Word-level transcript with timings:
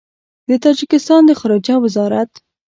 د 0.49 0.49
تاجکستان 0.65 1.21
د 1.25 1.31
خارجه 1.39 1.75
وزارت 1.83 2.31